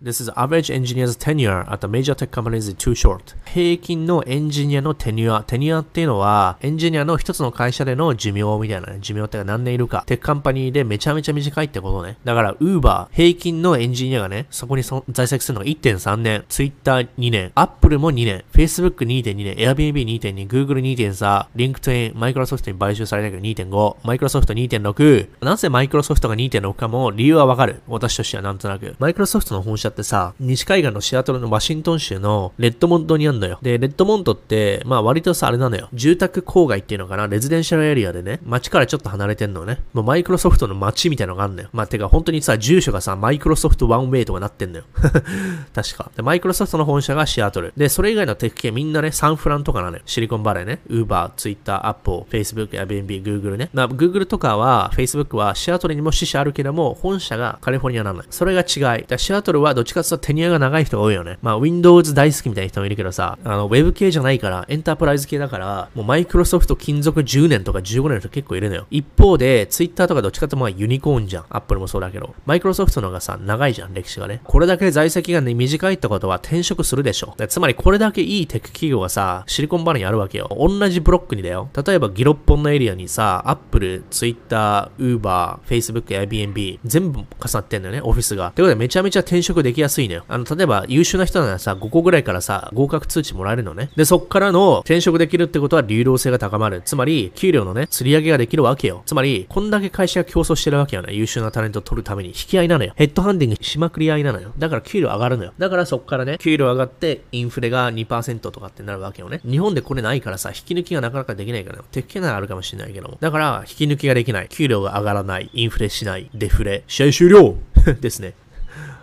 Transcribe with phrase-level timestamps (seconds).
[0.00, 3.34] This is average engineer's tenure at the major tech companies is too short.
[3.46, 8.98] 平均のエンジニアの tenure。tenure っていうのは、エンジニアの一つの会社での寿命みたいなね。
[9.00, 10.04] 寿命って何年いるか。
[10.06, 12.16] tech company でめちゃめちゃ短いってことね。
[12.22, 16.44] だから、Uber、平均のエンジニアがね、そこに在籍するのが1.3年。
[16.48, 17.50] Twitter2 年。
[17.56, 18.44] Apple も2年。
[18.52, 19.56] Facebook2.2 年。
[19.56, 20.46] Airbnb2.2。
[20.46, 21.46] Google2.3。
[21.56, 23.96] LinkedIn、Microsoft に買収されたけど2.5。
[24.04, 25.28] Microsoft 2.6。
[25.44, 27.82] なぜ Microsoft が2.6かも理由はわかる。
[27.88, 28.94] 私としてはなんとなく。
[29.00, 33.58] Microsoft の本社ってさ、西海岸のシアトルのワシントン州のレッドモントにあるのよ。
[33.62, 35.88] で、レッドモントって、まあ割とさ、あれなのよ。
[35.92, 39.80] 住宅郊外っていうのかな、 residential area でね、街からちょっと離れてんのね。
[39.92, 41.68] もうマイクロソフトの街みたいなのがあるのよ。
[41.72, 44.84] まあてか本当にさ、住所がさ、マイクロソフトワンウェイとかなってんのよ。
[45.74, 46.10] 確か。
[46.16, 47.72] で、マイクロソフトの本社がシアトル。
[47.76, 50.02] で、それ以外のテック系みんなね、サンフランとかなのよ。
[50.06, 50.80] シリコンバレーね。
[50.88, 53.70] ウーバー、ツイッター、アップル、フェイスブック、 Airbnb、グーグルね。
[53.72, 58.24] まあ、グーグルとかは、フェイスブックはシアトルにも支社あるけども、本社がカリフォルニアなのよ。
[58.30, 59.04] それが違い。
[59.06, 61.38] だシアトルはどっちかというと tenure が長い人が多いよね。
[61.40, 68.88] まあ、Windows 大好きみたいな人もいるけどさ、あの、ウェブ系じゃないから、エンタープライズ系だから、もうマイクロソフト勤続10年とか15年の人結構いるのよ。
[68.90, 71.44] 一方で、ツイッターとかどっちかというとまあユニコーンじゃん。
[71.48, 72.34] アップルもそうだけど。
[72.44, 74.40] マイクロソフトの方がさ、長いじゃん、歴史がね。
[74.42, 77.36] これだけ在籍がね、短いってことは転職するでしょ。
[77.48, 80.48] つまりこれだけいいテック企業がさ、シリコンバレーにあるわけよ。
[80.58, 81.70] 同じブロックにだよ。
[81.86, 88.48] 例えばギロッポンのエリアにさ、アップル、ツイッター、ウーバー、フェイスブック、Airbnb、全部重なってんだよね、オフィスが。
[88.48, 90.24] ってことでめちゃめちゃ転職でできやすいのよ。
[90.28, 93.90] あの、例えば優秀な人ならさ、5個ぐらいからさ、合格通知もらえるのね。
[93.96, 96.80] で、そっからの転職できるってことは流動性が高まる。
[96.84, 99.02] つまり、給料のね、釣り上げができるわけよ。
[99.04, 101.12] つまり、こんだけ会社が競争してるわけよね。
[101.12, 102.30] 優秀なタレントを取るために。
[102.30, 102.94] 引き合いなのよ。
[102.96, 104.52] ヘッドハンディングしまくり合いなのよ。
[104.56, 105.52] だから給料上がるのよ。
[105.58, 109.40] だからそっからね、給料上がって、インフレが2%とかってなるわけよね。
[109.44, 113.18] 日本でこれないからさ、引き抜きがなかなかできないから、ね鉄拳ならあるかもしれないけども。
[113.20, 114.48] だから、引き抜きができない。
[114.48, 115.50] 給料が上がらない。
[115.52, 116.30] インフレしない。
[116.34, 116.84] デフレ。
[116.86, 117.56] 試合終了
[118.00, 118.34] ですね。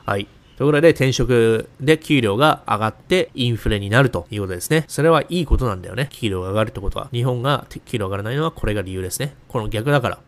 [0.05, 0.27] はい。
[0.57, 4.85] ところで、転職で給料が上がってインフレになるということですね。
[4.87, 6.07] それはいいことなんだよね。
[6.11, 7.09] 給料が上がるってことは。
[7.11, 9.35] 日本が給料上がらないのはこれが理由ですね。
[9.47, 10.19] この逆だから。